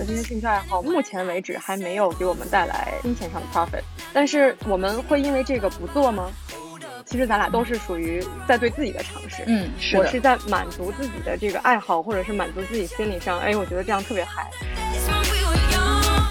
[0.00, 3.82] 的这些兴趣爱好，目前为止还没有给我们带来金钱上的 profit。
[4.14, 6.30] 但是我们会因为这个不做吗？
[7.04, 9.42] 其实咱俩都是属于在对自己的尝试。
[9.46, 14.50] 嗯，是我是在满足自己的这个爱好，或者是满足自己心理上，哎，我觉得这样特别嗨。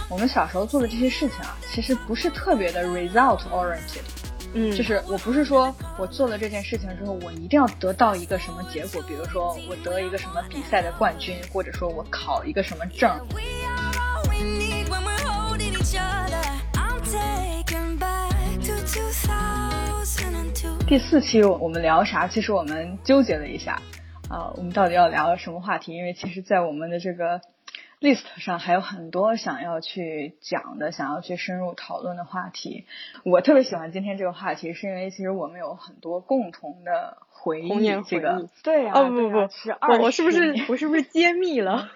[0.10, 4.02] 我们小时候做的这些事情啊，其实不是特别的 result oriented。
[4.52, 13.16] 嗯，就是我不是说我做了这件事情之后，我一定要得到一个什么结果，比如说我得一个什么比赛的冠军，或者说我考一个什么证。
[20.88, 22.28] 第四期我们聊啥？
[22.28, 23.80] 其实我们纠结了一下，
[24.28, 25.94] 啊，我们到底要聊什么话题？
[25.94, 27.42] 因为其实，在我们的这个
[28.02, 32.86] list 上还有很多想要去讲的、想要去深入讨论的话题。
[33.24, 37.70] 我特别喜欢今天这个话题，是因为其实我们有很多共同的回忆。
[38.08, 41.90] 这个对啊，哦不不，是我我是不是我是不是揭秘了？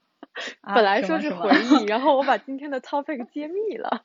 [0.74, 4.02] 本来说是回忆，然后我把今天的 topic 揭秘了。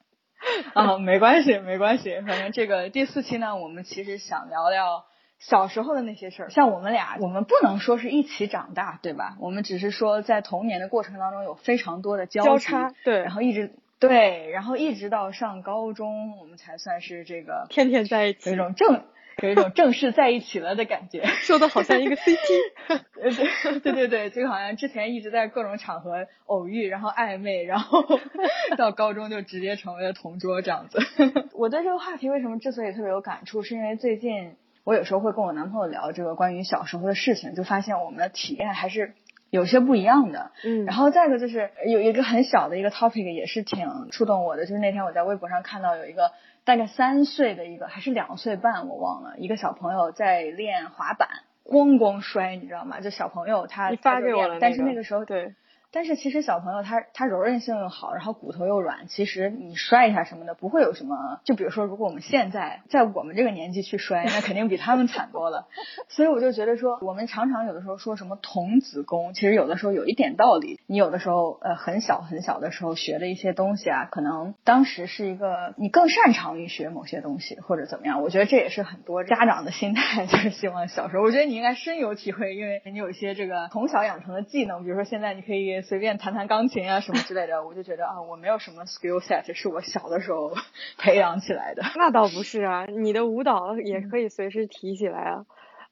[0.74, 2.20] 啊，没关系，没关系。
[2.22, 5.06] 反正这个第四期呢，我们其实想聊聊
[5.40, 6.50] 小时候的那些事儿。
[6.50, 9.38] 像我们俩，我们不能说是一起长大，对吧？
[9.40, 19.04] 我们只是说在童年的过程当中有非常多的交叉，对，然后一直对，然后一直到上高中，我们才算是这个天天在一起，有一种正。
[19.44, 28.04] 有一种正式在一起了的感觉，说的好像一个 CP，对对对对，就好像之前一直在各种场合偶遇，然后暧昧，然后
[28.78, 30.98] 到高中就直接成为了同桌这样子。
[31.54, 39.14] 我对这个话题为什么之所以特别有感触，是因为最近我有时候会跟我男朋友聊这个关于小时候的事情，就发现我们的体验还是
[39.50, 40.52] 有些不一样的。
[40.64, 46.32] 嗯，然后再一个就是有一个很小的一个 topic 也是挺触动我的，就是那天我在微博上看到有一个。
[46.66, 51.30] 大概三岁的一个还是两岁半，我忘了，一个小朋友在练滑板，
[51.64, 53.00] 咣咣摔，你知道吗？
[53.00, 55.56] 就小朋友他你发给我了，但是那个时候对。
[55.92, 61.40] 但是其实小朋友他他柔韧性又好，然后骨头又软，其实你摔一下什么的不会有什么。
[61.46, 65.68] 就比如说，如果我们现在在我们这个年纪去摔，那肯定比他们惨多了。
[66.10, 70.80] 所以我就觉得说，我们常常有的时候说什么童子功，其实有的时候有一点道理。
[70.88, 78.22] 你有的时候呃很小很小的时候学的一些东西啊，可能当时是一个你更擅长于学某些东西或者怎么样。
[78.22, 81.24] 我觉得这也是很多家长的心态， 就是希望小时候。
[81.24, 85.77] 我觉得你应该深有体会，因为你有一些这个从小养成的技能，比如说现在你可以。
[85.82, 90.54] 随便弹弹钢琴啊什么之类的，我就觉得啊，我没有什么 skill set，是我小的时候
[90.98, 91.84] 培养起来的。
[91.96, 95.46] 那倒不是啊，你的舞蹈也可以随时提起来啊。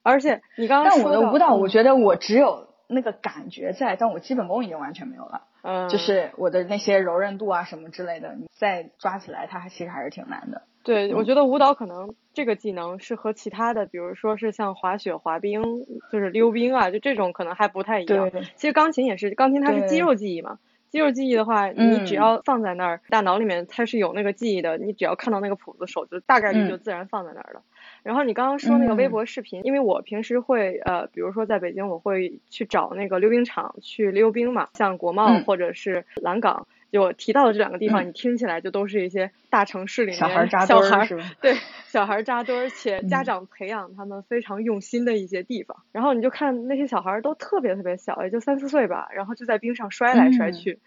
[0.03, 5.41] 而且你刚刚但我的舞蹈，我觉得我只有那个感觉在，但我基本功已经完全没有了。
[5.63, 10.62] 嗯，就是我的那些柔韧度啊什么之类的，你再抓起来，它还其实还是挺难的。
[10.85, 15.63] 对，我觉得舞蹈可能这个技能是和其他的，比如说是像滑雪、滑冰，
[16.12, 18.29] 就是溜冰啊，就这种可能还不太一样。
[18.29, 18.44] 对。
[18.56, 20.59] 其实钢琴也是，钢琴它是肌肉记忆嘛。
[20.91, 24.78] 肌肉记忆的话，你只要放在那儿，大脑里面它是有那个记忆的。
[24.78, 27.63] 你只要看到那个谱子，手就大概率就自然放在那儿了。
[28.03, 36.68] 然后你刚刚说那个微博视频，因为我平时会呃，比如说在北京，我会去找那个溜冰场去溜冰嘛，像国贸或者是蓝港。
[36.95, 41.23] 就提到的这两个地方，你听起来就都是一些大城市里面小孩扎堆儿是吧？
[41.41, 41.53] 对，
[41.89, 45.83] 小孩扎堆儿，且家长培养他们非常用心的一些地方。
[45.91, 50.79] 然后你就看那些小孩都特别特别小，也就三四岁吧，然后就在冰上摔来摔去。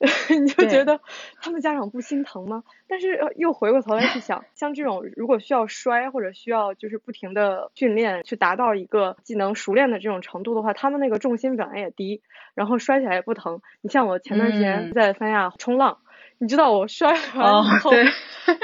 [0.28, 1.00] 你就觉得
[1.40, 2.64] 他们家长不心疼吗？
[2.88, 12.22] 但是又回过头来去想，像这种如果需要摔或者需要就是不停的训练去达到一个技能熟练的这种程度的话，他们那个重心本来也低，
[12.54, 13.62] 然后摔起来也不疼。
[13.80, 15.98] 你像我前段时间在三亚冲浪，
[16.38, 17.90] 你知道我摔完以后，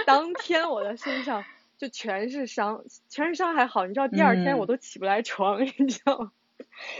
[0.06, 1.44] 当天我的身上
[1.78, 6.32] 就全是伤，全是伤还好，你知道第二天我都起不来床， 你知道吗？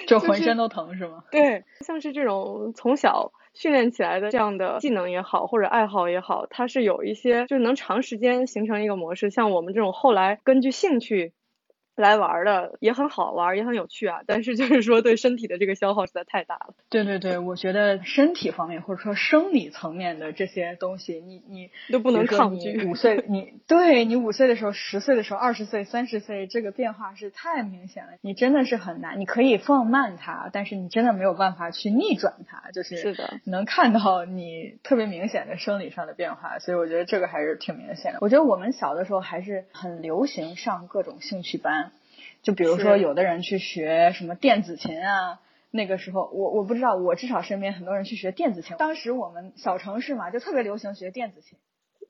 [0.07, 1.25] 就浑身都疼是吗？
[1.31, 3.33] 对，像是这种从小。
[3.55, 9.31] 训练起来的这样的技能也好，或者爱好也好，它是有一些就是能长时间形成一个模式。
[9.31, 11.33] 像我们这种后来根据兴趣。
[12.01, 16.75] 来玩的也很好玩，也很有趣啊，但是就是说对身体的这个消耗实在太大了。
[16.89, 22.85] 对对对，我觉得身体方面或者说生理层面的这些东西，你你都不能抗拒。
[22.87, 28.13] 五岁， 你对你五岁的时候、十岁的时候、二十岁、三十岁，这个变化是太明显了。
[28.23, 36.59] 你真的是很难，你可以放慢它，但是你真的没有办法去逆转它，就是是的，能看到你特别明显的生理上的变化。
[36.59, 38.19] 所以我觉得这个还是挺明显的。
[38.23, 41.90] 我觉得我们小的时候还是很流行上各种兴趣班。
[42.43, 45.41] 就比如说，有的人去学什么电子琴啊，
[45.71, 48.77] 那个时候我我不知道，我至少身边很多人去学电子琴。
[48.79, 51.59] 当时我们小城市嘛，就特别流行学电子琴。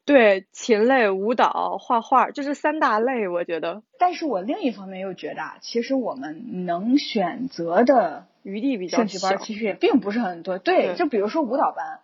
[0.04, 3.82] 对，琴类、舞蹈、画画，就是三大类，我觉得。
[3.98, 10.58] 但是我另一方面又觉得，其实我们能选择的余地比较兴趣班其实也并不是很多。
[10.58, 12.00] 对，就比如说舞蹈班，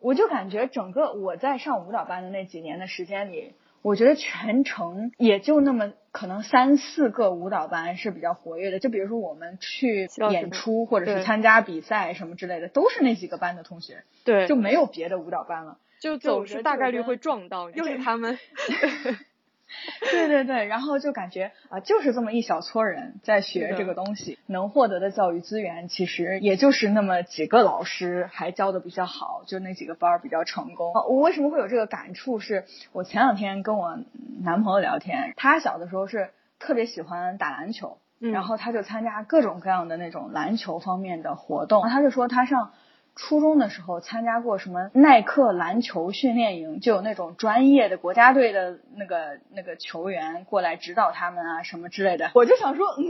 [0.00, 3.54] 我就感觉整个我在上舞蹈班的那几年的时间里。
[3.82, 18.38] 我觉得全程也就那么可能三四个舞蹈班是比较活跃的，就比如说我们去演出或者是参加比赛什么之类的，都是那几个班的同学，对，就没有别的舞蹈班了，就总是大概率会撞到，又是他们。
[20.10, 30.92] 对对对，然后就感觉啊，就是这么一小撮人在学这个东西，能获得的教育资源其实也就是那么几个老师还教的比较好，就那几个班儿比较成功。
[30.92, 32.38] 我为什么会有这个感触？
[32.38, 33.98] 是我前两天跟我
[34.42, 42.72] 男朋友聊天，他小的时候是特别喜欢打篮球，然后他就参加各种各样的那种篮球方面的活动，他就说他上。
[43.18, 52.30] 初中的时候参加过什么耐克篮球训练营，就有那种专业的国家队的那个那个球员过来指导他们啊什么之类的。
[52.34, 53.04] 我就想说，嗯，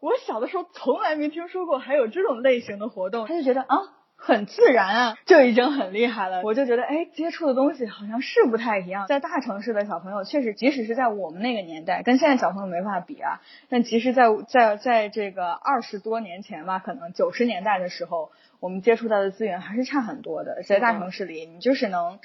[0.00, 3.26] 我小的时候从来没听说过还有这种类型的活动。
[3.28, 3.78] 他就觉得啊，
[4.20, 6.42] 很自然啊，就已经很厉害了。
[6.42, 9.06] 我就觉得，哎，接触的东西好像是不太一样。
[9.06, 13.40] 在大城市的小朋友，确实，即使是在我们那个年代，跟现在小朋友没法比啊。
[13.70, 18.30] 但其实，在在在这个二十多年前吧，可能九十年代的时候。
[18.60, 22.18] 我们接触到的资源还是差很多的，在大城市里，你就是能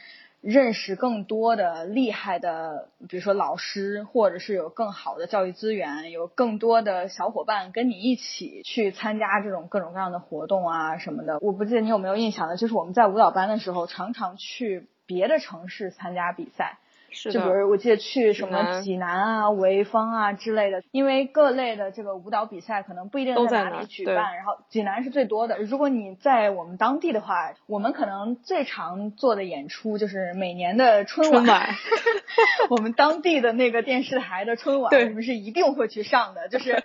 [0.43, 11.39] 认识更多的厉害的，比如说老师，或者是有更好的教育资源，有更多的小伙伴跟你一起去参加这种各种各样的活动啊什么的。
[11.39, 16.77] 我不记得你有没有印象了，就是我们在舞蹈班的时候，常常去别的城市参加比赛。
[17.31, 25.57] 就比如我记得去什么济南啊、潍坊啊之类的，因为各类的这个舞蹈比赛可能不一定在哪里举办，然后济南是最多的。
[25.60, 31.69] 如果你在我们当地的话，我们可能最常做的演出就是每年的春晚
[32.69, 36.83] 我们当地的那个电视台的春晚，我们是一定会去上的，就是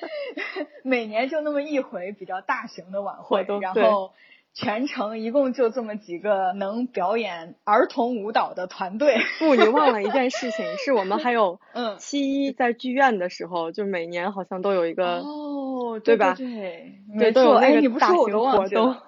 [0.84, 4.12] 每年就那么一回比较大型的晚会，然后。
[4.58, 9.18] 全程一共就这么几个能表演儿童舞蹈的团队。
[9.38, 16.34] 不，你忘了一件事情，是我们还有 嗯，七一在剧院的时候，就每年好像都有一个哦，对吧？
[16.34, 17.56] 对，没错。
[17.56, 19.02] 哎，你不说我都忘记了。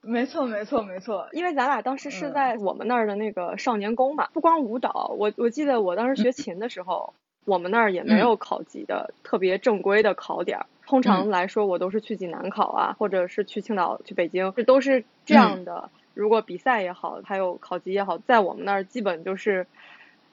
[0.00, 1.28] 没错，没错，没错。
[1.32, 7.12] 因为咱俩当时是在我们那儿的那个少年宫嘛，不光舞蹈，我我记得我当时学 琴的时候。
[7.44, 15.90] 我们那儿也没有考级的特别正规的考点，通常来说我都是去济南考啊，或者是去青岛、去北京，这都是这样的。
[16.14, 19.66] 如果比赛也好，还有考级也好，在我们那儿基本就是，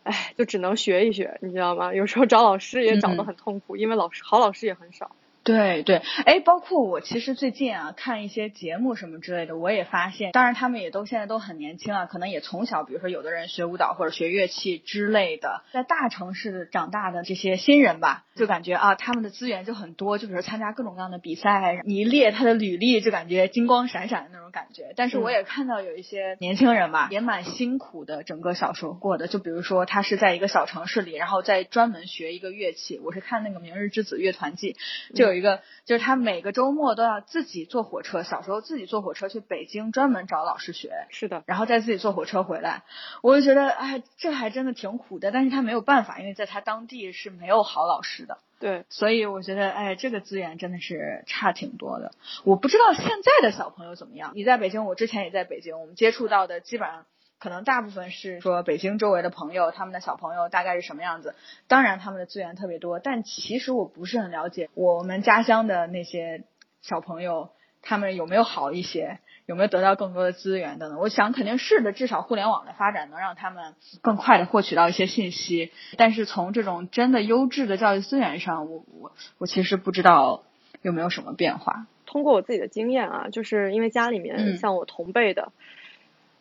[0.04, 1.94] 哎，就只能学一学，你知道吗？
[1.94, 5.12] 有时候找老师也找得很痛苦，因为老师好老师也很少。
[5.50, 24.94] 对对，哎，包括我其实最近啊看一些节目什么之类的，我也发现，当然他们也都现在都很年轻啊，可能也从小，比如说有的人学舞蹈或者学乐器之类的，在大城市长大的这些新人吧，就感觉啊他们的资源就很多，就比如参加各种各样的比赛，你一列他的履历就感觉金光闪闪的那种感觉。
[24.96, 33.00] 但是我也看到有一些年轻人吧，也蛮辛苦的，整个小时候过的，就比如说他是在一个小城市里，然后再专门学一个乐器。
[33.04, 34.76] 我是看那个《明日之子乐团记》，
[35.18, 35.39] 就。
[35.39, 41.08] 有一个，就是他每个周末都要自己坐火车，小时候自己坐火车去北京，专门找老师学。
[41.10, 42.84] 是的，然后再自己坐火车回来。
[43.22, 45.32] 我就觉得，哎，这还真的挺苦的。
[45.32, 48.38] 但是他没有办法，因为在他当地是没有好老师的。
[48.60, 52.12] 对，所以我觉得，哎，这个资源真的是差挺多的。
[52.44, 54.34] 我不知道现在的小朋友怎么样。
[54.36, 57.06] 你在北京，我之前也在北京，我们接触到的基本上。
[57.40, 61.36] 可能大部分是说北京周围的朋友，他们的小朋友大概是什么样子？
[61.68, 66.44] 当然他们的资源特别多，但其实我不是很了解我们家乡的那些
[66.82, 67.50] 小朋友，
[67.82, 71.00] 他们有没有好一些，有没有得到更多的资源等等。
[71.00, 75.72] 我想肯定是的，至少互联网的发展能让他们更快的获取到一些信息。
[75.96, 80.44] 但是从这种真的优质的教育资源上，我我我其实不知道
[80.82, 81.88] 有没有什么变化。
[82.06, 85.54] 通过我自己的经验啊，就是因为家里面像我同辈的。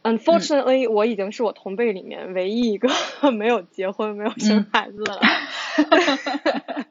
[0.08, 2.88] Unfortunately，我已经是我同辈里面唯一一个
[3.32, 5.20] 没有结婚、没有生孩子的了。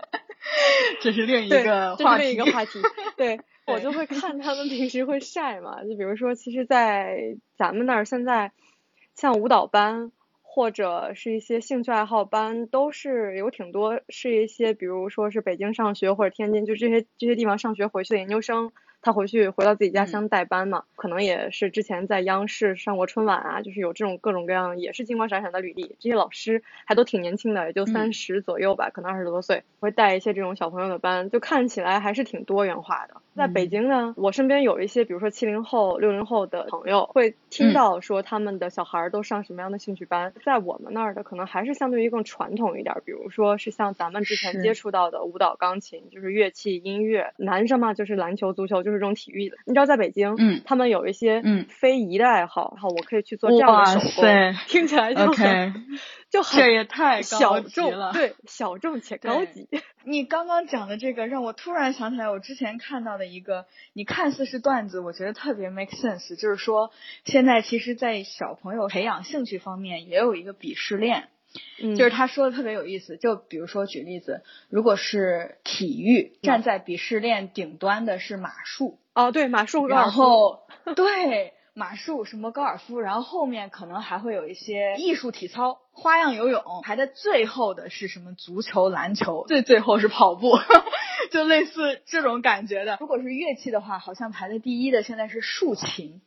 [1.02, 2.24] 这是另一个话题。
[2.24, 2.80] 这是另一个话题。
[3.16, 8.52] 对， 我就会看他们平时会晒嘛，就比如说，其实，在咱们那儿现在，
[9.16, 18.72] 像舞蹈班或者是一些兴趣爱好班，都是有挺多是一些，比如说是北京上学或者天津，就这些这些地方上学回去的研究生。
[19.02, 25.96] 他回去回到自己家乡带班嘛，可能也是之前在央视上过春晚啊，就是有这种各种各样也是金光闪闪的履历。
[26.00, 33.16] 这些老师还都挺年轻的，也就三十左右吧，可能二十多岁，会带一些这种小朋友的班，就看起来还是挺多元化的。
[33.36, 40.34] 在北京呢，我身边有一些，比如说七零后、六零后的朋友，会听到说他们的小孩儿都上什么样的兴趣班。
[40.44, 47.32] 在我们那儿的，可能还是相对于更传统一点，比如说是像咱们之前接触到的舞蹈、钢琴，就是乐器、音乐。
[47.38, 49.58] 男生嘛，就是篮球、足球，就是这种体育的。
[49.66, 54.24] 你知道，在北京，嗯，他们有一些嗯非遗的爱好，然后我可以去做这样的手工，
[54.68, 55.74] 听起来就很
[56.30, 59.68] 就很这也太小众了，对，小众且高级。
[60.06, 66.92] 你刚刚讲的这个，让我突然想起来，我之前看到的一个，你看似是段子，我觉得特别 make sense，就是说，
[67.26, 71.28] 现在其实，在小朋友培养兴趣方面，也有一个鄙视链，
[71.96, 73.18] 就是他说的特别有意思。
[73.18, 79.00] 就比如说举例子，如果是体育，站在鄙视链顶端的是马术。
[79.14, 80.62] 哦，对，马术，然后
[80.96, 81.54] 对。
[81.74, 90.58] 马术什么高尔夫，然后后面可能还会有一些艺术体操、花样游泳，排在最后的是什么足球、篮球，最最后是跑步，
[91.30, 92.98] 就类似这种感觉的。
[93.00, 96.20] 如果是乐器的话，好像排在第一的现在是竖琴，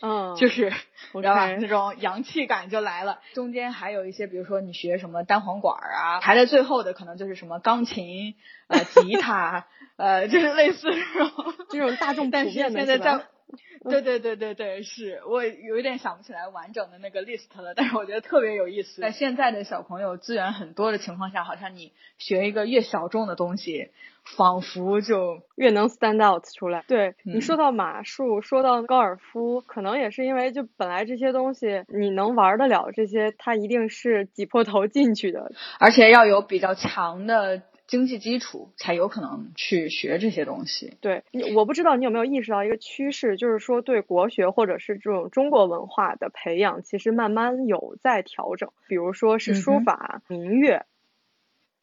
[0.00, 1.46] 嗯，就是知道吧？
[1.56, 3.20] 那种洋气感就来了。
[3.34, 8.34] 中间还有一些，比如说你学什么单簧管啊，排在最后的可能就是什么钢琴、
[8.68, 13.26] 呃吉他， 呃就是类似这种这种大众普遍的，现在在。
[13.88, 19.00] 对对对对对，是我有一点想不起来完整的那个 list 了，但是我觉得特别有意思。
[19.00, 23.90] 在现在的小朋友资源很多的情况下，好像你学一个越小众的东西，
[24.36, 26.84] 仿佛就越能 stand out 出来。
[26.88, 37.62] 对你说到马术，说到高尔夫，可能也是因为就本来这些东西你能玩得了这些，它一定是挤破头进去的，而且要有比较强的。
[37.86, 40.96] 经济基础才有可能去学这些东西。
[41.00, 48.70] 对，你我不知道你有没有意识到一个趋势，就是说对国学或者是这种中国文化的培养，其实慢慢有在调整。
[48.88, 50.84] 比如说是书法、民乐，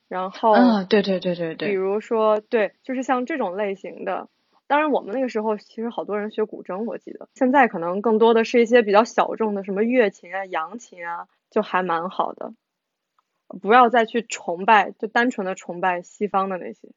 [0.07, 4.27] 然后嗯，对对对对对，比如说对，就是像这种类型的。
[4.65, 7.27] 当然，我们那个时候其实好多人学古筝，我记得。
[7.36, 12.53] 现在可能更多的是一些比较小众的，什么乐琴啊、扬琴啊，就还蛮好的。
[13.62, 16.89] 不要再去崇拜，就单纯的崇拜西方的那些。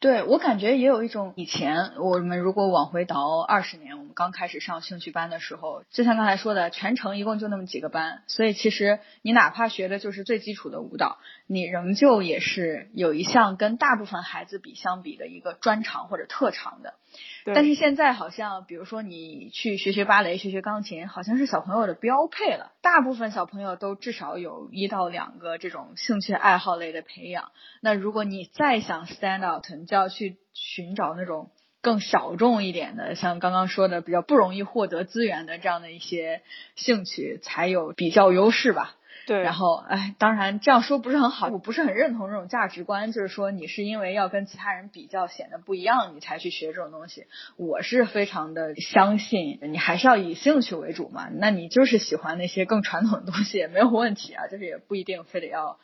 [0.00, 16.94] 对我感觉也有一种以前我们如果往回倒二十年，我们刚开始上兴趣班的时候，就像刚才说的，全程一共就那么几个班，所以其实你哪怕学的就是最基础的舞蹈，你仍旧也是有一项跟大部分孩子比相比的一个专长或者特长的。
[17.44, 22.72] 但是现在好像，比如说你去学学芭蕾、学学钢琴，好像是小朋友的标配了。
[22.82, 27.50] 大部分小朋友都至少有一到两个这种兴趣爱好类的培养。
[27.80, 31.50] 那如果你再想 stand out，你就要去寻找那种
[31.80, 36.42] 更小众一点的，像刚刚说的比较不容易获得资源的这样的一些
[36.76, 38.96] 兴趣，才有比较优势吧。
[39.30, 47.26] 对，然后，哎，当然这样说不是很好，我不是很认同这种价值观，就是说你是因为要跟其他人比较显得不一样，你才去学这种东西。
[47.56, 51.28] 我是非常的相信，你还是要以兴趣为主嘛。
[51.32, 55.78] 那你就是喜欢那些更传统的东西也没有问题啊，就是也不一定非得要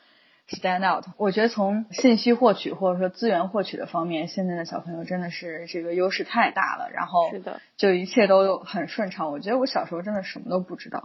[0.49, 1.05] stand out。
[1.15, 9.31] 我觉得从信息获取或者说资源获取的方面，现在的小朋友真的是这个优势太大了，然后是的，就一切都很顺畅。
[9.31, 11.01] 我觉得我小时候真的什么都不知道。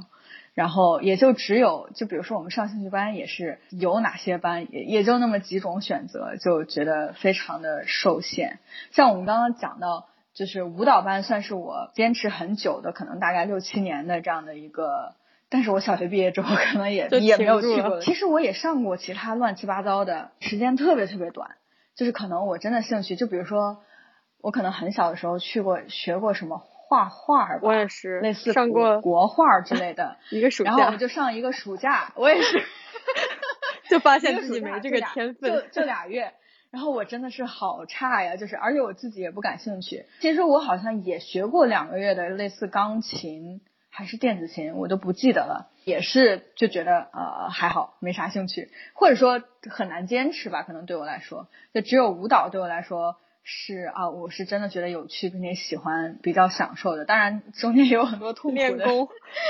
[0.55, 8.59] 然后也就只有，就比如说我们上兴趣班也是有哪些班，也也就那么几种选择，就觉得非常的受限。
[8.91, 15.15] 像我们刚刚讲到，就是舞蹈班算是我坚持很久的，可能大概六七年的这样的一个。
[15.49, 18.01] 但是我小学毕业之后，可能也也没有去过。
[18.01, 21.57] 其实我也上过其他乱七八糟的，时间特别特别短。
[21.95, 23.83] 就是可能我真的兴趣，就比如说
[24.41, 26.63] 我可能很小的时候去过学过什么。
[26.93, 32.63] 画画吧，我也是类似上过国画之类的 一个暑假，然后我们就上一个暑假，我也是，
[33.89, 36.35] 就发现自己没这个天分，就就俩月，
[36.71, 40.05] 然后我真的是好差呀，就是而且我自己也不感兴趣。
[40.21, 53.17] 其实我好像也学过两个月的类似钢琴还是电子琴，我都不记得了，也是就觉得呃还好，没啥兴趣，或者说很难坚持吧，可能对我来说，就只有舞蹈对我来说。
[53.45, 57.05] 是啊，我是真的觉得有趣，并且喜欢，比较享受的。
[57.05, 58.87] 当然，中间也有很多痛苦的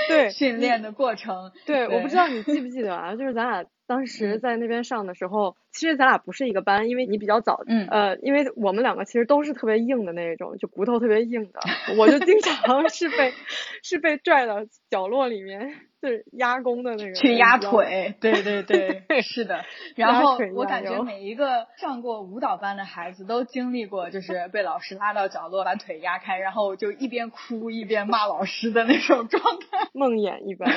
[0.08, 1.52] 对训练的过程。
[1.66, 3.14] 对，我不知道你记不记得啊？
[3.16, 7.60] 就是咱俩当时在那边上的时候，其实咱俩不是一个班，因为你比较早。
[7.66, 7.86] 嗯。
[7.90, 11.60] 呃，因为我们两个其实都是特别硬的那种，就骨头特别硬的，
[11.98, 13.34] 我就经常 是被
[13.82, 15.74] 是被拽到角落里面。
[16.00, 19.64] 就是压弓的那个，去压腿，对对对， 是的。
[19.94, 30.68] 然后我感觉每一个上过舞蹈班的孩子都经历过，就是被老师拉到角落，把腿压开，然后就一边哭一边骂老师的那种状态，梦魇一般。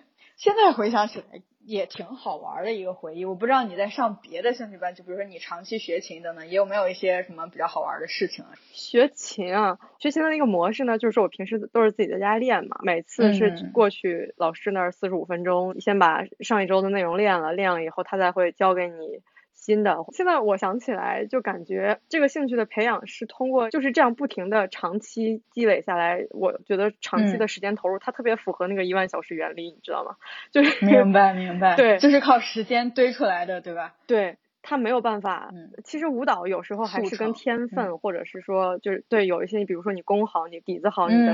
[0.36, 3.24] 现在回想起来，也挺好玩的一个回忆。
[3.24, 8.50] 我不知道你在上别的兴趣班，就比如说你长期学琴等等，也有没有一些什么比较好玩的事情啊？
[8.72, 19.20] 学琴啊，学琴的那个模式呢，就是我平时都是自己在家练嘛，每次是过去老师那儿四十五分钟，先把上一周的内容练了，练了以后他才会教给你。
[19.60, 30.16] 新的，现在我想起来就感觉这个兴趣的培养是通过就是这样不停的长期积累下来，我觉得长期的时间投入，它特别符合那个一万小时原理，你知道吗？
[30.50, 33.94] 就是明白明白， 对，就是靠时间堆出来的，对吧？
[34.06, 35.50] 对，它没有办法。
[35.84, 41.32] 其实舞蹈有时候还是跟天分，或者是说就是对有一些，比如说你功好，你底子好，你的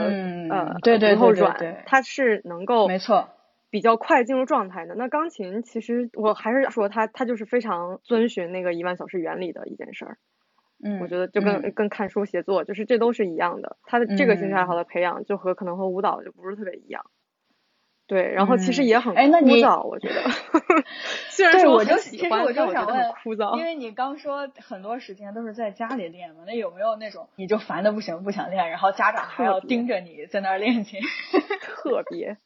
[0.51, 1.57] 呃对后软，
[1.87, 3.29] 它是能够没错。
[3.71, 10.19] 比较快进入状态的那钢琴，其实我还是说它它就是非常遵循那个一万小时原理的一件事儿。
[10.85, 13.79] 嗯，我觉得就跟跟看书写作，就是这都是一样的。
[13.85, 17.07] 它的这个兴趣爱好的培养，就和可能和舞蹈就不是特别一样。
[18.07, 20.15] 对，然后其实也很枯燥，我觉得。
[21.31, 23.59] 虽然说我就喜欢，我就想问，枯燥。
[23.59, 31.01] 因为你刚说很多时间都是在家里练嘛，那有没有那种你就烦的不行不想练，然后家长还要盯着你在那儿练琴？
[31.61, 32.37] 特别。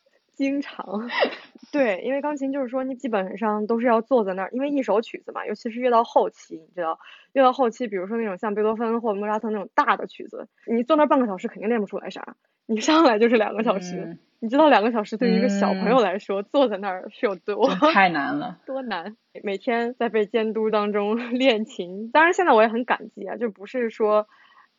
[0.40, 1.06] 经常，
[1.70, 6.98] 对，因为钢琴就是说你基本上都是要坐在那儿，因为一首曲子嘛，尤其是越到后期，你知道，
[7.34, 24.26] 越到后期，比如说那种像贝多芬或莫扎特那种大的曲子，你坐那儿半个小时肯定练不出来啥，你上来就是两个小时，你知道两个小时对于一个小朋友来说，坐在那儿是有多太难了， 多难，每天在被监督当中 练琴，当然现在我也很感激啊，就不是说。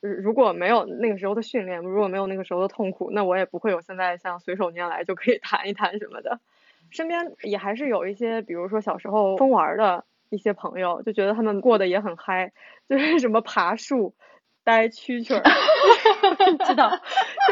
[0.02, 6.40] 如果没有那个时候的训练，如果没有那个时候的痛苦，那我也不会有现在像随手拈来就可以 弹一弹什么的。
[6.90, 12.52] 身边也还是有一些，比如说小时候疯玩的一些朋友，就觉得他们过得也很嗨，
[12.90, 14.14] 就是什么爬树。
[14.64, 15.42] 逮蛐蛐儿，
[16.68, 16.92] 知道，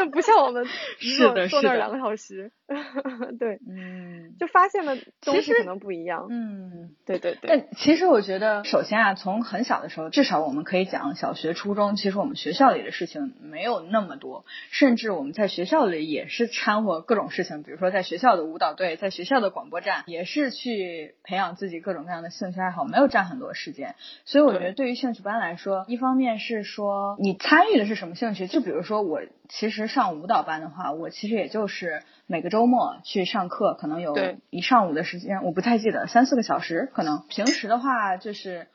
[0.04, 0.64] 就不像我们
[1.18, 2.50] 坐坐那两个小时，
[3.38, 7.48] 对，嗯，就发现了东西可能不一样，嗯，对对对。
[7.48, 23.94] 但其实我觉得，首先啊，从很小的时候，至少我们可以讲小学、初中，其实我们学校里的事情没有那么多，甚至我们在学校里也是掺和各种事情，比如说在学校的舞蹈队，在学校的广播站，也是去培养自己各种各样的兴趣爱好，没有占很多时间。
[24.24, 27.16] 所以我觉得，对于兴趣班来说，一方面是说。
[27.18, 28.46] 你参与的是什么兴趣？
[28.46, 29.20] 就比如说我
[29.52, 34.16] 其实上舞蹈班的话，我其实也就是每个周末去上课，可能有
[34.48, 36.88] 一上午的时间，我不太记得三四个小时。
[36.94, 38.68] 可能平时的话就是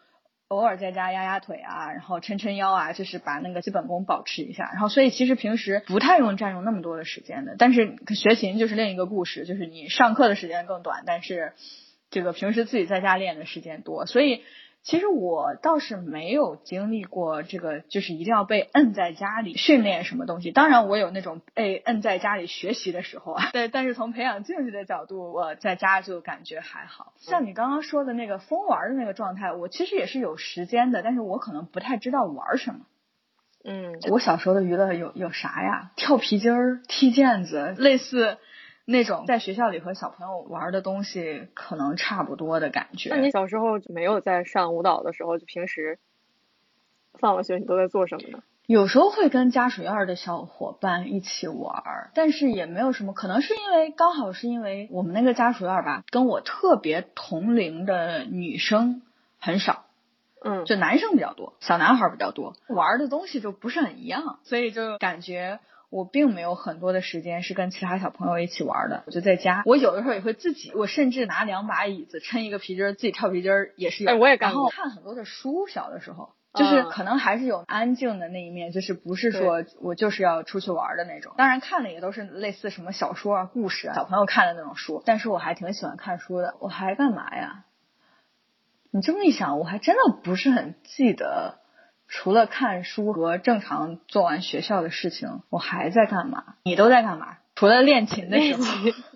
[0.50, 4.70] 偶尔在家压压腿啊，然后抻抻腰啊，就是把那个基本功保持一下。
[4.74, 7.56] 然后所以其实平时不太用占用那么多的时间的。
[7.58, 11.54] 但是学琴就是另一个故事，就是你上课的时间更短，但是
[12.12, 14.44] 这个平时自己在家练的时间多，所以。
[14.86, 20.52] 其实我倒是没有经历过这个，就是一定要被摁在家里训练什么东西。
[20.52, 23.50] 当然，我有那种被摁在家里学习的时候啊。
[23.52, 32.82] 对，但是从培养兴趣的角度，我在家就感觉还好像你刚刚说的那个疯玩的那个状态，我其实也是有时间的，但是我可能不太知道玩什么。
[33.64, 35.94] 嗯，我小时候的娱乐有有啥呀？
[35.96, 38.38] 跳皮筋儿、踢毽子，类似。
[38.86, 43.10] 那种在学校里和小朋友玩的东西可能差不多的感觉。
[43.10, 45.98] 那你小时候没有在上舞蹈的时候，就平时
[47.14, 48.44] 放了学你都在做什么呢？
[48.68, 53.14] 有时候会跟家属院的小伙伴一起玩，但是也没有什么。
[53.14, 59.02] 可能是因为刚好是因为我们那个家属院吧，跟我特别同龄的女生
[59.40, 59.86] 很少，
[60.44, 65.60] 嗯，就男生比较多，小男孩比较多，玩的东西就不是很一样，所以就感觉。
[65.96, 69.64] 我并没有很多的时间是跟其他小朋友一起玩的，我就在家。
[69.66, 74.12] 我有的时候也会自己，我甚至拿两把椅子撑一个皮筋儿，自己跳皮筋儿也是有。
[74.12, 74.64] 哎，我也干过。
[74.64, 81.34] 然后看很多的书，小的时候就是可能还是有安静的那一面，就是不是说我就是要出去玩的那种。
[81.38, 85.02] 当然看的也都是类似什么小说啊、故事啊，小朋友看的那种书。
[85.06, 86.56] 但是我还挺喜欢看书的。
[86.60, 87.64] 我还干嘛呀？
[88.92, 91.60] 你这么一想，我还真的不是很记得。
[92.08, 96.56] 除了看书和正常做完学校的事情，我还在干嘛？
[96.64, 97.38] 你都在干嘛？
[97.56, 98.64] 除了练琴的时候，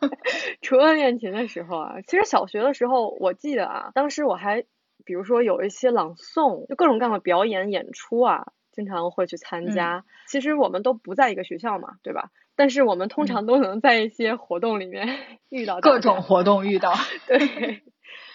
[0.61, 4.63] 除了练琴的时候啊，其实小学的时候，我记得啊，当时我还，
[5.05, 10.05] 比如说有一些朗诵，就各种各样的表演演出啊，经常会去参加。
[10.27, 12.29] 其实我们都不在一个学校嘛，对吧？
[12.55, 15.07] 但是我们通常都能在一些活动里面
[15.49, 16.93] 遇到各种活动遇到，
[17.27, 17.39] 对，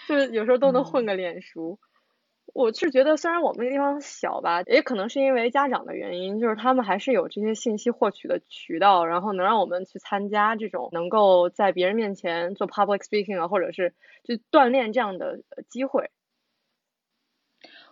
[0.07, 1.79] 就是有时候都能混个脸熟。
[2.55, 16.09] 我是觉得，虽然我们那地方小吧，也可能是因为家长的原因，就是他们还是有这些信息获取的渠道，然后能让我们去参加这种能够在别人面前做 public speaking 啊，或者是就锻炼这样的机会。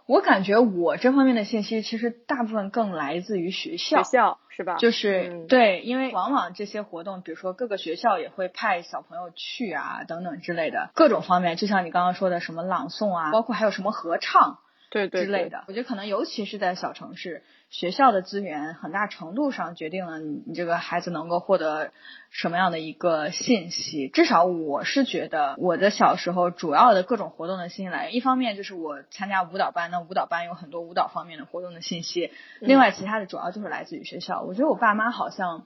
[0.05, 4.75] 我感觉我这方面的信息其实大部分更来自于学校，学校是吧？
[4.75, 14.59] 就是对，因为往往这些活动，比如说各个学校也会派小朋友去啊，等等之类的各种方面，就像你刚刚说的什么朗诵啊，包括还有什么合唱。
[14.89, 17.41] 对对之类的，我觉得可能尤其是在小城市，
[17.73, 21.91] 学校的资源很大程度上决定了你你这个孩子能够获得
[22.29, 24.09] 什么样的一个信息。
[24.09, 34.43] 至少我是觉得，我的小时候主要的各种活动的信息来源，一方面就是我参加舞蹈班，那舞蹈班有很多舞蹈方面的活动的信息；另外，其他的主要就是来自于学校。
[34.43, 35.65] 我觉得我爸妈好像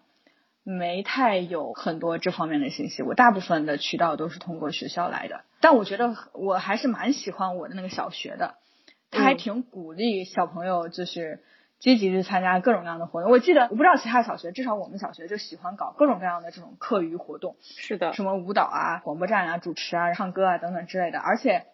[0.63, 5.41] 没太有很多这方面的信息，我大部分的渠道都是通过学校来的。
[5.60, 8.56] 但我觉得我还是蛮喜欢我的那个小学的。
[9.12, 11.41] 他还挺鼓励小朋友，就是
[11.80, 13.32] 积极去参加各种各样的活动。
[13.32, 17.56] 我记得，我不知道其他小学，至少我们小学就喜欢搞各种各样的这种课余活动。
[17.62, 21.20] 是的，什么舞蹈啊、广播站啊、主持啊、唱歌啊等等之类的。
[21.20, 21.68] 而且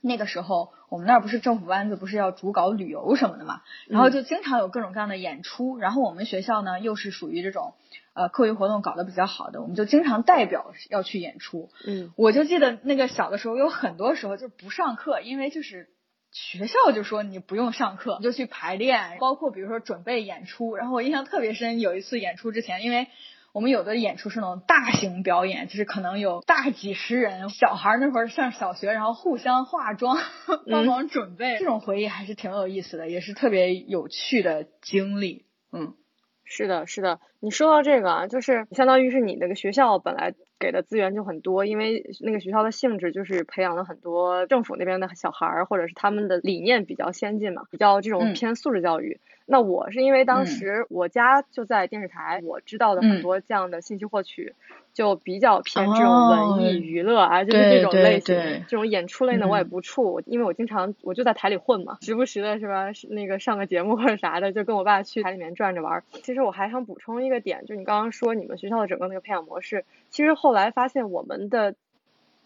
[0.00, 5.76] 那个时候，我们那儿不是政府班子，不是要主搞旅游什么的嘛，然后就经常有各种各样的演出。
[5.76, 7.74] 然后我们学校呢，又是属于这种
[8.14, 11.68] 呃课余活动搞得比较好的，我们就经常代表要去演出。
[11.86, 15.90] 嗯，我就记得那个小的时候，有很多时候就不上课，因为就是。
[16.36, 20.76] 学校就说你不用上课，你就去排练，包括比如说准备演出。
[20.76, 23.06] 然后我印象特别深，有一次演出之前，因为
[23.52, 30.18] 我们有的演出是那种大型表演，就是可能有大几十人，小孩那会儿上小学，然后互相化妆，
[30.70, 35.46] 帮忙准备，这种回忆还是挺有意思的，也是特别有趣的经历。
[35.72, 35.94] 嗯，
[36.44, 37.18] 是的，是的。
[37.40, 40.34] 你说到这个啊，就是相当于是你那个学校本来。
[40.58, 49.20] 给的资源就很多，因为那个学校的性质就是培养了很多政府那边的小孩儿，或者是他们的理念比较先进嘛，比较这种偏素质教育。
[49.48, 54.54] 那我是因为当时我家就在电视台，我知道的很多这样的信息获取，
[54.92, 58.34] 就比较偏这种文艺娱乐啊，就是这种类型，
[58.66, 66.02] 这种演出类呢我也不怵，因为我经常我就在台里混嘛，时不时的是吧，那个上个节目或者啥的，就跟我爸去台里面转着玩。
[66.10, 71.76] 其实我还想补充一个点，就你刚刚说你们学校的整个那个培养模式，其实后来发现我们的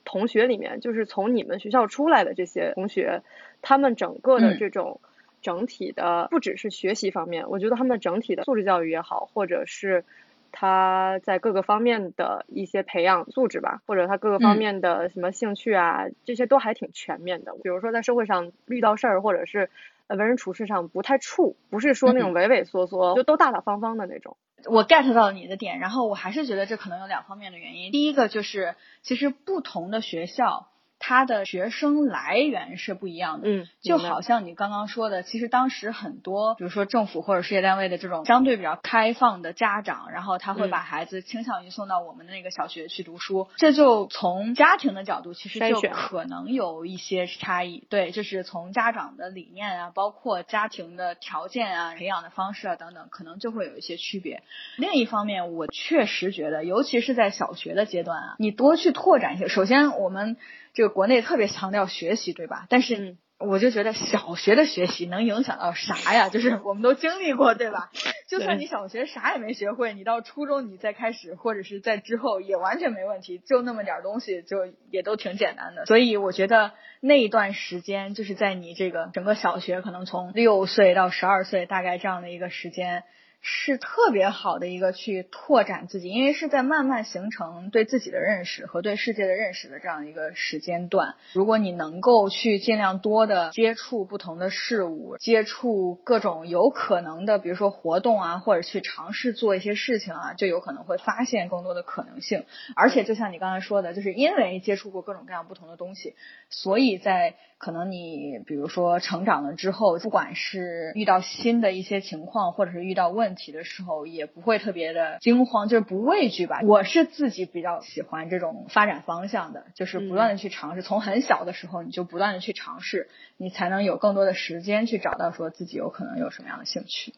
[0.04, 3.22] 同学里面，就是从你们学校出来的这些同学，
[3.62, 5.00] 他们整个的这种。
[5.42, 10.04] 整体的不只是学习方面，我觉得他们整体的素质教育也好，或者是
[10.52, 17.54] 他在各个方面的一些培养素质吧，或者他各个方面的什么兴趣啊，这些都还挺全面的。
[17.62, 19.70] 比如说在社会上遇到事儿，或者是
[20.08, 24.36] 为人处事上不太怵，不是说那种畏畏缩缩，就都大大方方的那种。
[24.66, 27.92] 我 get 到你的点，然后我还是觉得这可能有两方面的原因。
[27.92, 30.66] 第一个就是，其实不同的学校。
[31.00, 54.42] 他的学生来源是不一样的，嗯，就好像你刚刚说的，其实当时很多，比如说政府或者事业单位的这种相对比较开放的家长，然后他会把孩子倾向于送到我们的那个小学去读书，这就从家庭的角度，其实就可能有一些差异，对，就是从家长的理念啊，包括家庭的条件啊、培养的方式啊等等，可能就会有一些区别。
[54.76, 60.36] 另一方面，我确实觉得，尤其是在小学的阶段啊，你多去拓展一些，首先我们。
[60.72, 62.66] 这个国内特别强调学习，对吧？
[62.68, 66.28] 但是我就觉得小学的学习能影响到啥呀？
[66.28, 67.90] 就是 我们都经历过，对吧？
[68.28, 74.58] 就算你小学啥也没学会，你到初中你再开始，或者是在之后也完全没问题，就那么点东西，就
[74.90, 75.86] 也都挺简单的。
[75.86, 83.04] 所以我觉得那一段时间，就是在你这个整个小学，可能从六岁到十二岁，大概这样的一个时间。
[83.42, 91.14] 是特别好的一个去拓展自己，因为是在慢慢形成对自己的认识和对世界的认识的这样一个时间段。
[91.32, 102.44] 如果你能够去尽量多的接触不同的事物，接触各种有可能的，比如说活动啊，或者去尝试做一些事情啊，就有可能会发现更多的可能性。
[102.76, 106.14] 而且就像你刚才说的，就是因为接触过各种各样不同的东西，
[106.50, 107.36] 所以在。
[107.60, 116.60] 可能你比如说成长了之后，不管是遇到新的一些情况，或者是遇到问题的时候，也不会特别的惊慌，就是不畏惧吧。
[116.64, 127.12] 我是自己比较喜欢这种发展方向的，就是不断的去尝试，从很小的时候你就不断的去尝试，你才能有更多的时间去找到说自己有可能有什么样的兴趣。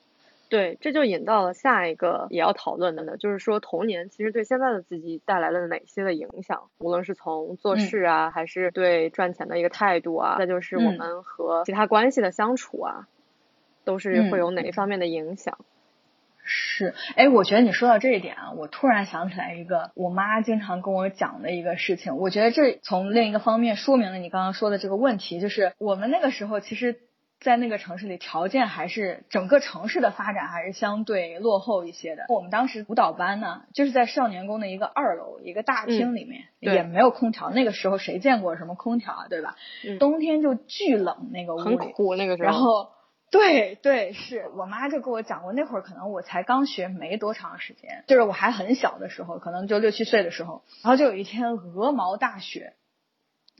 [0.52, 13.08] 对，这就引到了下一个也要讨论的呢，就是说童年其实对现在的自己带来了哪些的影响，无论是从做事啊，还是对赚钱的一个态度啊，再就是我们和其他关系的相处啊，
[13.86, 15.56] 都是会有哪一方面的影响？
[16.44, 27.00] 是，哎，我觉得你说到这一点啊，我突然想起来一个我妈经常跟我讲的一个事情，我觉得这从另一个方面说明了你刚刚说的这个问题，就是我们那个时候其实。
[27.42, 32.24] 在那个城市里，条件还是整个城市的发展还是相对落后一些的。
[32.28, 37.50] 我们当时舞蹈班呢，就是在少年宫的一个二楼一个大厅里面，也没有空调。
[37.50, 39.56] 那个时候谁见过什么空调啊，对吧？
[39.98, 42.48] 冬天就巨冷，那个屋里很苦那个时候。
[42.48, 42.90] 然后。
[43.32, 52.74] 对对，是我妈就跟我讲过，那会儿可能我才刚学没多长时间，就是我还很小的时候，可能就六七岁的时候，然后就有一天鹅毛大雪，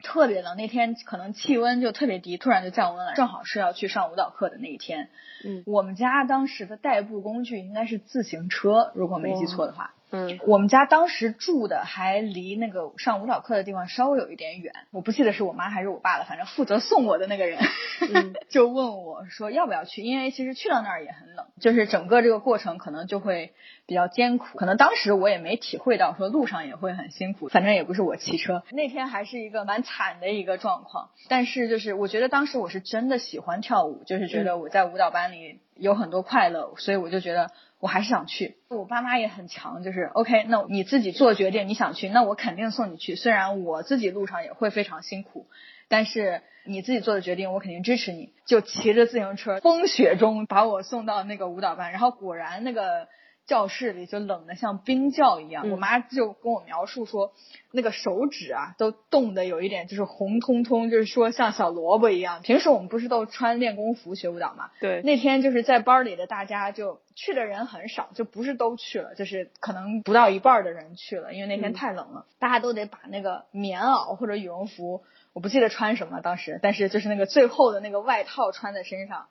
[0.02, 5.08] 特别冷，那天可能气温就特别低，突然就降温了，正好是要去上舞蹈课的那一天。
[5.44, 9.94] 嗯，我们家当时的代步工具应该是自行车，如果没记错的话。
[10.12, 17.58] 嗯，我们家当时住的还离那个上舞蹈课的地方稍微有一点远，我不记得是我妈还是我爸了，反正负责送我的那个人
[18.50, 23.54] 就问我说要不要去，因为其实去到那儿也很冷，就是整个这个过程可能就会
[23.86, 37.50] 比较艰苦，可能当时我也没体会到说路上也会很辛苦，反正也不是我骑车，那天还是一个蛮惨的一个状况，但是就是我觉得当时我是真的喜欢跳舞，就是觉得我在舞蹈班里有很多快乐，所以我就觉得。
[37.82, 43.16] 我还是想去，我爸妈也很强，就是 OK，那你自己做决定，你想去，那我肯定送你去。
[43.16, 45.48] 虽然我自己路上也会非常辛苦，
[45.88, 48.32] 但是你自己做的决定，我肯定支持你。
[48.46, 53.08] 就骑着自行车，风雪中把我送到那个舞蹈班，然后果然那个。
[53.46, 57.32] 教室里就冷的像冰窖一样，我妈就跟我描述说，
[57.72, 62.40] 那个手指啊都冻得有一点就是红彤彤，就是说像小萝卜一样。
[62.42, 64.70] 平时我们不是都穿练功服学舞蹈嘛？
[64.80, 65.02] 对。
[65.02, 75.02] 那天就是在班里的大家就去的人很少，就不是都去了，就是可能不到一半的人去了，因为那天太冷了，大家都得把那个棉袄或者羽绒服，
[75.32, 79.26] 我不记得穿什么当时，但是就是那个最厚的那个外套穿在身上。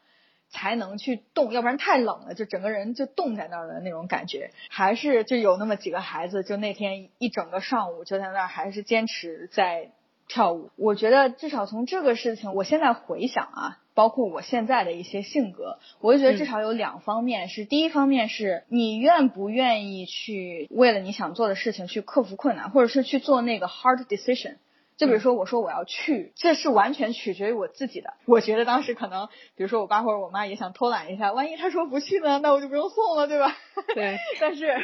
[0.51, 4.51] 才能去动，要不然太冷了，就整个人就冻在那儿的那种感觉。
[4.69, 9.91] 还是就有那么几个孩子，就那天一整个上午就在那儿，还是坚持在
[10.27, 10.69] 跳舞。
[10.75, 24.57] 我觉得至少从这个事情，我现在回想啊，包括我现在的一些性格，我就觉得至少有两方面是：第一方面是你愿不愿意去为了你想做的事情去克服困难，或者是去做那个 hard decision。
[25.01, 28.13] 就比如说，我说我要去，这是完全取决于我自己的。
[28.27, 33.57] 我觉得当时可能，比如说我爸或者我妈也想偷懒一下，万一他说不去呢，那我就不用送了，对吧？
[33.95, 34.15] 对。
[34.39, 34.75] 但是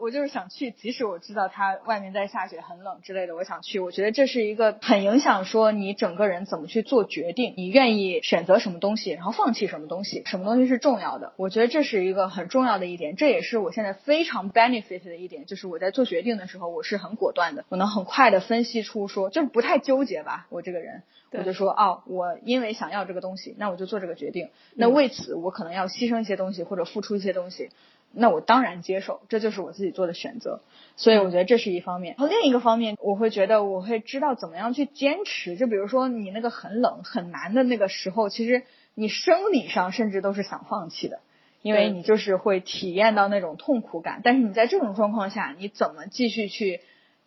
[0.00, 3.80] 我就是想去，即使我知道他外面在下雪很冷之类的，我想去。
[3.80, 11.32] 我觉得这是一个很影响说你整个人怎么去做决定，你愿意选择什么东西，然后放弃什么东西，什么东西是重要的。
[11.38, 19.44] 我觉得这是一个很重要的一点，这也是我现在非常 benefit 的一点，就是我在做决定的时候，我是很果断的，我能很快的分析出说就。
[19.56, 24.50] 不太纠结吧，我这个人，我就说哦，我因为想要这个东西，那我就做这个决定。
[24.74, 27.70] 那为此我可能要牺牲一些东西或者付出一些东西，
[28.12, 30.60] 那我当然接受，这就是我自己做的选择。
[30.96, 32.16] 所以我觉得这是一方面。
[32.18, 35.56] 然后另一个方面，我会觉得我会知道怎么样去坚持。
[35.56, 38.64] 就比如说你那个很冷很难的那个时候，其实
[38.94, 41.20] 你生理上甚至都是想放弃的，
[41.62, 44.20] 因为你就是会体验到那种痛苦感。
[44.22, 46.82] 但是你在这种状况下，你怎么继续去？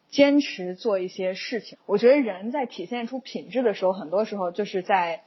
[0.10, 5.22] 坚持做一些事情，我觉得人在体现出品质的时候，很多时候就是在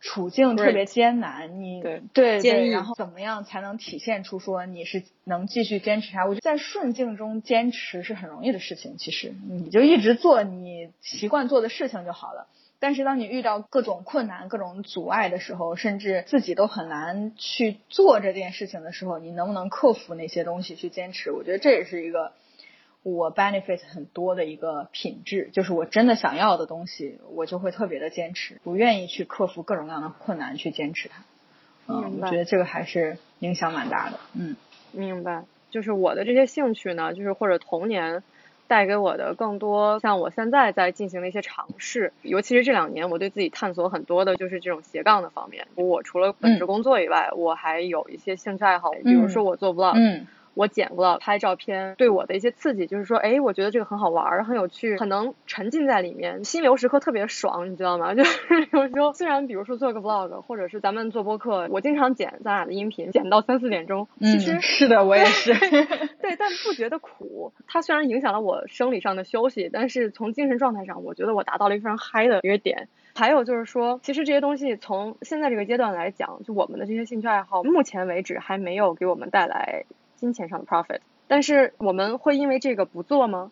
[0.00, 6.26] 处境特别艰难，你对对，然后怎么样才能体现出说你是能继续坚持下？
[6.26, 12.48] 我觉得在顺境中坚持是很容易的事情，其实你就一直做你习惯做的事情就好了。
[12.80, 21.30] 但是当你遇到各种困难、各种阻碍的时候，甚至自己都很难去做这件事情的时候，你能不能克服那些东西去坚持？
[21.30, 22.32] 我觉得这也是一个。
[23.04, 31.22] 我 benefit 很多的一个品质，就是我真的想要的东西，我就会特别的坚持，不愿意去克服各种各样的困难去坚持它。
[31.86, 34.18] 嗯，我觉得这个还是影响蛮大的。
[34.32, 34.56] 嗯，
[34.90, 35.44] 明白。
[35.70, 38.22] 就是我的这些兴趣呢，就是或者童年
[38.68, 45.66] 带给我的更多，像我现在在进行的一些尝试，尤其是这两年，我对自己探索很多的，就是这种斜杠的方面。
[45.74, 49.92] 我除了本职工作以外，我还有一些兴趣爱好，比如说我做 vlog。
[49.96, 50.26] 嗯。
[50.54, 58.14] 我剪过拍照片，对我的一些刺激就是说，哎，我觉得这个很好玩儿，很有趣，很能沉浸在里面，心流时刻特别爽，你知道吗？
[58.16, 67.52] 就是有时候虽然比如说做个 vlog，或者是咱们做播客，我经常剪咱俩的音频，剪到三四点钟，其实是的，我也是，对，但不觉得苦。
[67.66, 72.88] 它虽然影响了我生理上的休息，但是从精神状态上，我觉得我达到了一个非常嗨的一个点。
[73.16, 79.84] 还有就是说，其实这些东西从现在这个阶段来讲，就我们的这些兴趣爱好，目前为止还没有给我们带来。
[80.16, 83.50] 金钱上的 profit，但是我们会因为这个不做吗？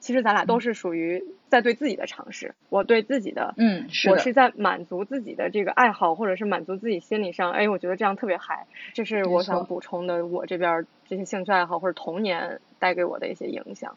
[0.00, 13.96] 其实咱俩都是属于在对自己的尝试，我对自己的，嗯，是我是在满足自己的这个爱好，或者是满足自己心理上，哎，我觉得这样特别嗨，这是我想补充的，我这边这些兴趣爱好或者童年带给我的一些影响。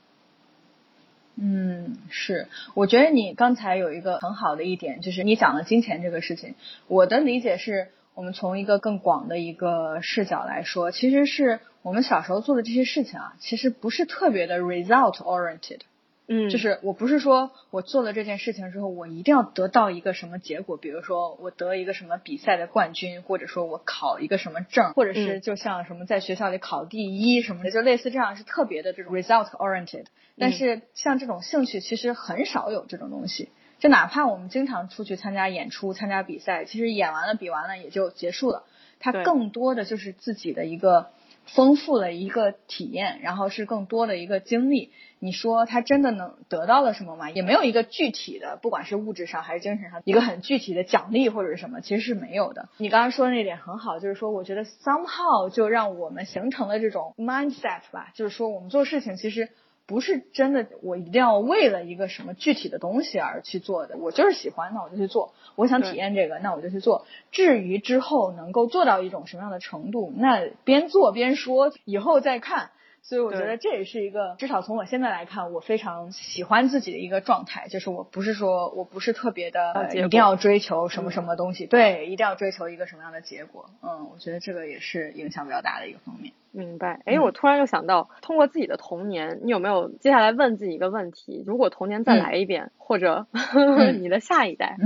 [1.35, 6.55] 嗯，是，我觉得你刚才有一个很好的一点，就是你讲了金钱这个事情。
[6.87, 15.79] 我的理解是，我们从一个更广的一个视角来说，其实是我们小时候做的这些事情啊，其实不是特别的 result oriented。
[16.27, 30.07] 嗯，就是我不是说我做了这件事情之后，我一定要得到一个什么结果，比如说我得一个什么比赛的冠军，或者说我考一个什么证，或者是就像什么在学校里考第一什么的，就类似这样是特别的这种 result oriented。
[30.37, 33.47] 但是像这种兴趣，其实很少有这种东西。
[33.79, 38.65] 就哪怕我们经常出去参加演出、参加比赛，其实演完了、比完了也就结束了。
[38.99, 41.11] 它更多的就是自己的一个
[41.47, 44.91] 丰富了一个体验，然后是更多的一个经历。
[45.19, 47.31] 你说他真的能得到了什么吗？
[47.31, 52.69] 也没有一个具体的，不管是物质上还是精神上，一个很具体的奖励或者是什么，其实是没有的。
[52.77, 59.49] 你刚刚说的那点很好，就是说，我觉得 somehow 就让我们形成了这种 mindset 吧，就是说我们做事情其实
[59.87, 67.05] 不是真的，我一定要为了一个什么具体的东西而去做的，我就是喜欢，那我就去做；我想体验这个，那我就去做。
[67.31, 72.69] 至于之后能够做到一种什么样的程度，那边做边说，以后再看。
[73.07, 83.69] 所以我觉得这也是一个，至少从我现在来看，我非常喜欢自己的一个状态，就是我不是说我不是特别的一定要追求什么什么东西，对，一定要追求一个什么样的结果。
[83.81, 86.33] 嗯，我觉得这个也是影响比较大的一个方面。
[86.51, 86.99] 明白。
[87.05, 93.27] 哎，我突然又想到，通过自己的童年，你有没有接下来问自己一个问题：如果童年再来一遍，或者
[94.01, 94.75] 你的下一代？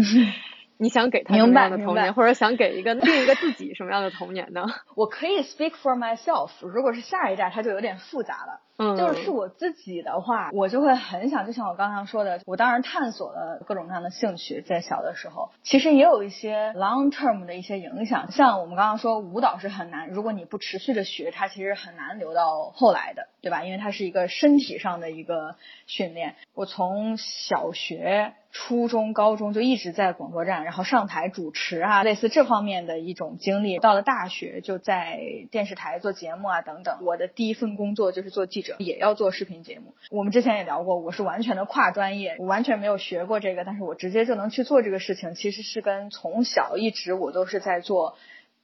[0.81, 4.65] 你想给他什么样的童年，或者想给一个另一个自己什么样的童年呢？
[4.97, 6.49] 我可以 speak for myself。
[6.61, 8.61] 如果是下一代，他就有点复杂了。
[8.77, 18.31] 嗯，就是我自己的话，我就会很想，就像我刚刚说的，我当然探索了各种各样的兴趣，在小的时候，其实也有一些 long term 的一些影响。
[18.31, 23.63] 像我们刚刚说，舞蹈是很难，如果你不持续的学，它其实很难留到后来的，对吧？
[23.63, 26.33] 因为它是一个身体上的一个训练。
[26.55, 28.33] 我从小学。
[28.51, 33.79] 初中、高中就一直在广播站，然后上台主持啊，类似这方面的一种经历。
[33.79, 35.19] 到了大学，就在
[35.51, 36.97] 电视台做节目啊，等等。
[37.01, 39.93] 我的第一份工作就是做记者，也要做视频节目。
[40.09, 48.15] 我们之前也聊过，我是完全的跨专业，我完全没有学过这个，但是我直接就能去做这个事情，其实是跟从小一直我都是在做。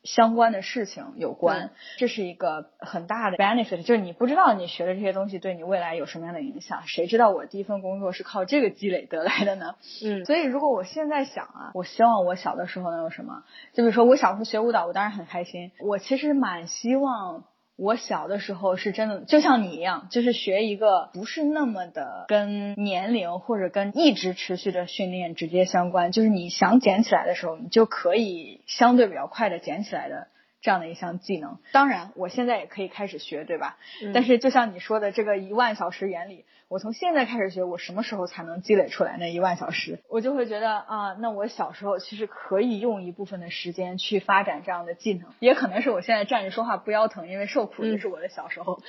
[0.08, 9.76] 相关的事情有关，这是一个很大的 benefit，就是你不知道你学的这些东西对你未来有什么样的影响，谁知道我第一份工作是靠这个积累得来的呢？
[10.04, 13.43] 嗯，所以如果我现在想啊，我希望我小的时候能有什么？
[13.74, 17.43] 就比如说我小时候学舞蹈，我当然很开心，我其实蛮希望。
[17.78, 30.28] 我小的时候是真的，就像你一样，就是学一个不是那么的跟年龄或者跟一直持续的训练直接相关，就是你想捡起来的时候，你就可以相对比较快的捡起来的
[30.60, 31.60] 这样的一项技能。
[31.72, 33.78] 当然，我现在也可以开始学，对吧？
[34.13, 36.46] 但是就像你说的这个一万小时原理。
[36.69, 39.99] 我从现在开始学，我什么时候才能积累出来那一万小时？
[40.10, 48.82] 我就会觉得啊，那我小时候其实可以用一部分的时间去发展这样的技能，也可能是我现在站着说话不腰疼，因为受苦的是我的小时候。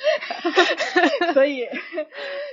[1.35, 1.69] 所以，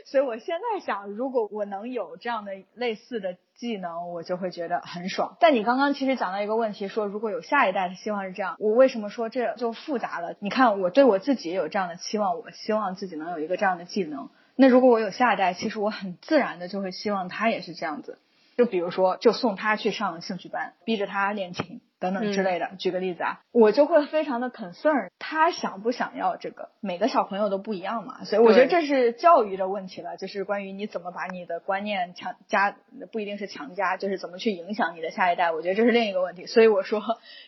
[0.06, 5.38] 所以我现在想，如果我能有这样的类似的技能，我就会觉得很爽。
[5.40, 10.36] 但你刚刚其实讲到一个问题，说如果有下一代的希望是这样，我为什么说这就复杂了？
[10.40, 14.30] 你看，我对我自己也有这样的期望，我希望自己能有一个这样的技能。
[14.56, 18.20] 那如果我有下一代，其实我很自然的就会希望他也是这样子。
[18.58, 22.72] 就比如说，就送他去上兴趣班，逼着他练琴等等之类的。
[22.80, 26.70] 举个例子啊，我就会非常的 concern，他想不想要这个？
[26.80, 32.78] 每个小朋友都不一样嘛，所以我觉得这是教育的问题了，就是关于你怎么把你的观念强加，
[33.12, 35.52] 不一定是强加，就是怎么去影响你的下一代。
[35.52, 36.46] 我觉得这是另一个问题。
[36.46, 37.02] 所以我说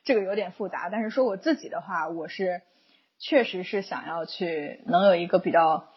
[0.04, 2.64] 这个有点复杂，但是说我自己的话，我是
[3.18, 5.88] 确实是想要去能有一个比较。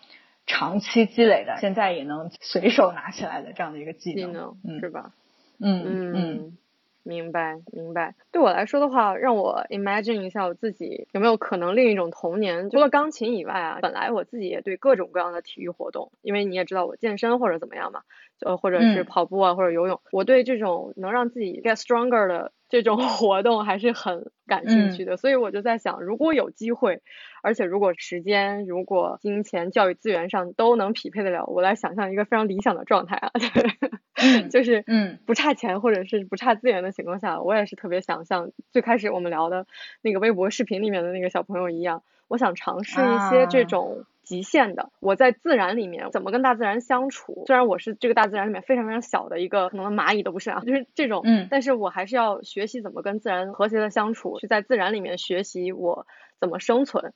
[0.46, 5.12] 长期积累的，现在也能随手拿起来的这样的一个技能，是吧？
[5.58, 6.58] 嗯嗯嗯，
[7.02, 8.14] 明白明白。
[8.32, 18.02] 对我来说的话，让我 imagine 一下我自己有没有可能另一种童年，除了钢琴以外啊，本来我自己也对各种各样的体育活动，因为你也知道我健身或者怎么样嘛，
[18.38, 22.52] 就或者是跑步啊或者游泳，我对这种能让自己 get stronger 的。
[22.70, 27.02] 这种 活动还是很感兴趣的，所以我就在想，如果有机会，
[27.42, 33.30] 而且如果时间、如果金钱、教育资源上都能匹配得了，我来想象一个非常理想的状态啊，
[34.50, 39.66] 就是嗯，不差钱或者是不差资源的情况下，我也是特别想像最开始我们聊的
[40.00, 44.04] 那个微博视频里面的那个小朋友一样，我想尝试一些这种。
[44.30, 47.42] 极限的，我在自然里面怎么跟大自然相处？
[47.48, 56.06] 虽然我是这个大自然里面非常非常小的一个，可能蚂蚁都不是啊，就是这种，嗯，但是我还是要学习怎么跟自然和谐的相处，去在自然里面学习我
[56.38, 57.12] 怎么生存，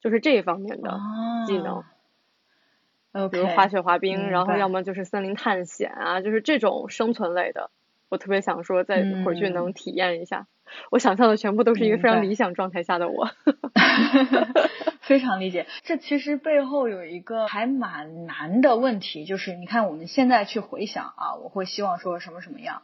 [0.00, 0.98] 就是这一方面的
[1.46, 1.84] 技能。
[3.30, 7.70] 比如滑雪滑冰，明然后要么就是森林探险啊，就是这种生存类的，
[8.08, 10.48] 我特别想说再回去嗯能体验一下。
[10.90, 13.30] 我想象的全部都是一个非常理想状态下的我。
[15.00, 22.82] 非常理解，这其实背后有一个还蛮难的问题，就是你看我们现在去回想啊，我会希望说什么什么样。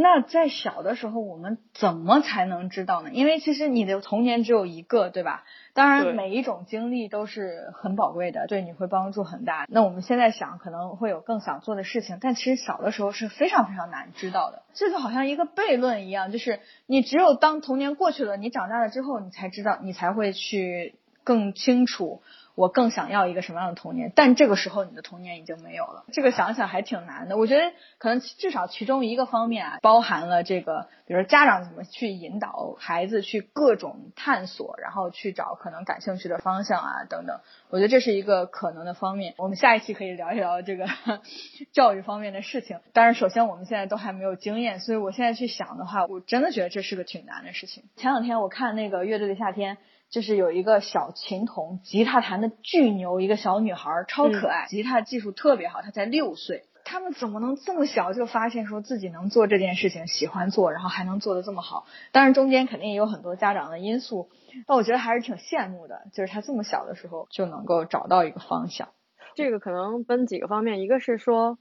[0.00, 3.10] 那在小的时候，我们怎么才能知道呢？
[3.12, 5.44] 因为其实你的童年只有一个，对吧？
[5.72, 9.66] 当然，每一种经历都是很宝贵的，对你会帮助很大。
[9.68, 14.62] 那我们现在想，可能会有更想做的事情，但其实小的时候是非常非常难知道的。
[14.74, 22.22] 这就好像一个悖论一样，就是你只有当童年过去了，你长大了之后，你才知道，你才会去更清楚
[22.54, 24.12] 我更想要一个什么样的童年。
[24.14, 26.04] 但这个时候，你的童年已经没有了。
[26.12, 27.36] 这个想想还挺难的。
[27.36, 37.40] 我觉得可能至少其中一个方面啊，包含了这个，比如家长怎么去引导孩子去各种探索，然后去找可能感兴趣的方向啊等等。
[37.70, 39.34] 我觉得这是一个可能的方面。
[39.38, 40.86] 我们下一期可以聊一聊这个
[41.72, 42.80] 教育方面的事情。
[42.92, 47.84] 当然，首先我们现在都还没有经验，所以我现在去想的话，我真的觉得这是个挺难的事情。
[47.96, 49.78] 前两天我看那个乐队的夏天。
[50.10, 56.64] 就是有一个小琴童，吉他弹的巨牛，一个小女孩超可爱，吉他技术特别好，她才六岁。
[56.82, 61.86] 他们怎么能这么小就发现说自己能做这件事情，喜欢做，然后还能做得这么好？
[62.10, 64.30] 当然中间肯定也有很多家长的因素，
[64.66, 68.88] 但我觉得还是挺羡慕的，就是他这么小的时候就能够找到一个方向。
[69.36, 71.58] 这个可能分几个方面，一个是说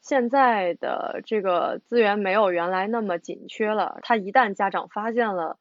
[0.00, 5.58] 现在的这个资源没有原来那么紧缺了，他一旦家长发现了。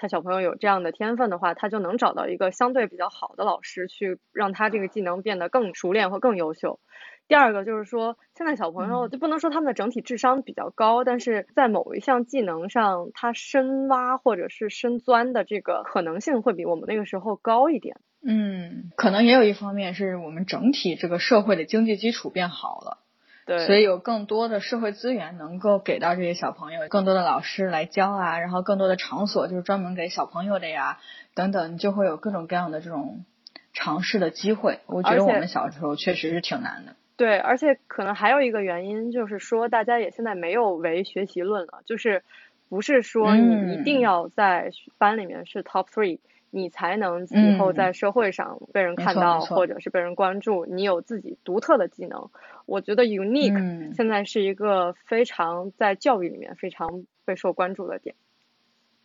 [0.00, 6.80] 他小朋友有这样的天分的话，他就能找到一个相对比较好的老师，去让他这个技能变得更熟练或更优秀。
[7.28, 18.00] 第二个就是说，现在小朋友就不能说他们的整体智商比较高，但是在某一项技能上，他深挖或者是深钻的这个可能性会比我们那个时候高一点。
[18.26, 22.98] 嗯，可能也有一方面是我们整体这个社会的经济基础变好了。
[23.46, 30.98] 对，所以有更多的社会资源能够给到这些小朋友，更多的老师来教啊，然后更多的场所就是专门给小朋友的呀，
[31.34, 33.24] 等等，你就会有各种各样的这种
[33.72, 34.80] 尝试的机会。
[34.86, 36.94] 我觉得我们小时候确实是挺难的。
[37.16, 42.22] 对，而且可能还有一个原因就是说，大家也现在没有唯学习论了，就是
[42.68, 46.20] 不是说你一定要在班里面是 top three。
[46.52, 50.66] 你才能以后在社会上被人看到，或者是被人关注。
[50.66, 52.28] 你有自己独特的技能，
[52.70, 58.14] 我觉得 unique 现在是一个非常在教育里面非常备受关注的点。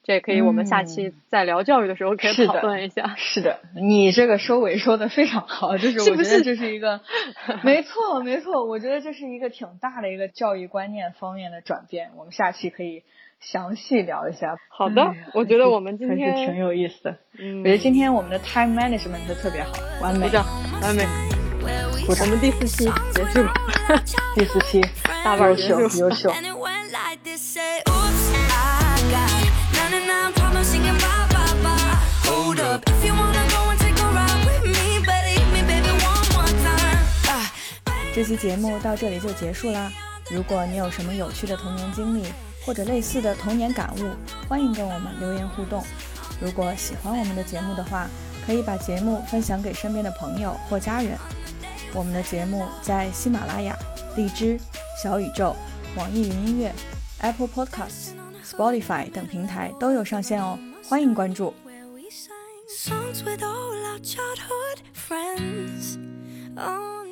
[0.04, 3.16] 这也可以我们下期在聊教育的时候可以讨论一下。
[3.18, 7.02] 是的，你这个收尾说的非常好，就是我觉得这是一个，
[7.66, 12.12] 没错没错，我觉得这是一个挺大的一个教育观念方面的转变。
[12.18, 13.04] 我们下期可以。
[13.42, 14.56] 详细聊一下。
[14.70, 17.18] 好的，我觉得我们今天还是挺有意思的。
[17.38, 20.28] 嗯，我觉得今天我们的 time management 特别好，完美，
[20.82, 21.25] 完美。
[22.08, 23.48] 我们第四期结束，
[24.36, 24.80] 第四期
[25.24, 26.32] 大腕优秀优秀。
[38.14, 39.92] 这期节目到这里就结束啦。
[40.30, 42.24] 如果你有什么有趣的童年经历，
[42.64, 44.12] 或者类似的童年感悟，
[44.48, 45.84] 欢迎跟我们留言互动。
[46.40, 48.08] 如果喜欢我们的节目的话，
[48.46, 51.18] 可以把节目分享给身边的朋友或家人。
[51.96, 53.74] 我们的节目在喜马拉雅、
[54.18, 54.60] 荔枝、
[55.02, 55.56] 小宇宙、
[55.96, 56.74] 网易云音乐、
[57.20, 58.10] Apple Podcasts、
[58.44, 61.54] Spotify 等平台都有上线哦，欢迎关注。
[62.68, 65.98] songs with all our childhood friends.
[66.58, 67.05] Oh.